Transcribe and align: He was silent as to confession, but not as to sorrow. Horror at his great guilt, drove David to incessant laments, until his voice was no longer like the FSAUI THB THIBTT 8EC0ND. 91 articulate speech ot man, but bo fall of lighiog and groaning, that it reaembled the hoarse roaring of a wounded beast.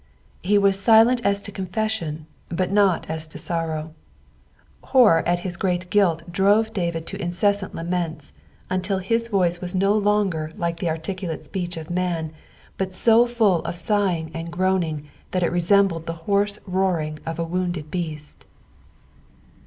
He 0.41 0.57
was 0.57 0.79
silent 0.81 1.21
as 1.23 1.43
to 1.43 1.51
confession, 1.51 2.25
but 2.49 2.71
not 2.71 3.07
as 3.07 3.27
to 3.27 3.37
sorrow. 3.37 3.93
Horror 4.85 5.21
at 5.27 5.41
his 5.41 5.57
great 5.57 5.91
guilt, 5.91 6.31
drove 6.31 6.73
David 6.73 7.05
to 7.05 7.21
incessant 7.21 7.75
laments, 7.75 8.33
until 8.67 8.97
his 8.97 9.27
voice 9.27 9.61
was 9.61 9.75
no 9.75 9.93
longer 9.95 10.53
like 10.57 10.77
the 10.77 10.87
FSAUI 10.87 10.89
THB 10.89 10.89
THIBTT 10.89 10.89
8EC0ND. 10.89 10.89
91 10.89 10.97
articulate 10.97 11.43
speech 11.45 11.77
ot 11.77 11.89
man, 11.91 12.33
but 12.79 13.03
bo 13.05 13.27
fall 13.27 13.59
of 13.59 13.75
lighiog 13.75 14.31
and 14.33 14.51
groaning, 14.51 15.07
that 15.29 15.43
it 15.43 15.51
reaembled 15.51 16.07
the 16.07 16.13
hoarse 16.25 16.57
roaring 16.65 17.19
of 17.23 17.37
a 17.37 17.43
wounded 17.43 17.91
beast. 17.91 18.43